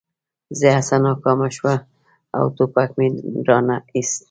زما 0.59 0.77
هڅه 0.79 0.95
ناکامه 1.05 1.47
شوه 1.57 1.75
او 2.37 2.45
ټوپک 2.55 2.89
مې 2.97 3.07
را 3.47 3.57
نه 3.67 3.75
ایست 3.95 4.19